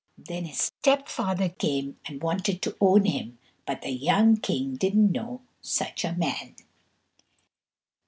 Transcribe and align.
Then 0.17 0.45
his 0.45 0.57
step 0.57 1.07
father 1.07 1.47
came 1.47 1.99
and 2.07 2.23
wanted 2.23 2.63
to 2.63 2.75
own 2.81 3.05
him, 3.05 3.37
but 3.67 3.83
the 3.83 3.91
young 3.91 4.37
king 4.37 4.75
didn't 4.75 5.11
know 5.11 5.41
such 5.61 6.03
a 6.03 6.13
man. 6.13 6.55